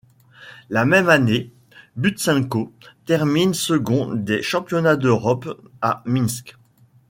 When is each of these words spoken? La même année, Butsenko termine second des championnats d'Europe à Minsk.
La 0.71 0.83
même 0.83 1.09
année, 1.09 1.51
Butsenko 1.95 2.73
termine 3.05 3.53
second 3.53 4.15
des 4.15 4.41
championnats 4.41 4.95
d'Europe 4.95 5.61
à 5.79 6.01
Minsk. 6.07 6.57